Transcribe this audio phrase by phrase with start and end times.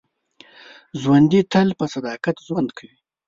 [1.01, 2.95] ژوندي تل په صداقت ژوند کوي